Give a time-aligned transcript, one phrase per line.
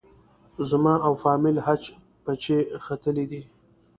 [0.69, 1.83] زما او فامیل حج
[2.23, 3.43] پچې ختلې دي.